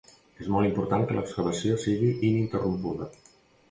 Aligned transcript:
És 0.45 0.47
molt 0.55 0.69
important 0.69 1.05
que 1.11 1.19
l'excavació 1.19 1.79
sigui 1.87 2.13
ininterrompuda. 2.33 3.15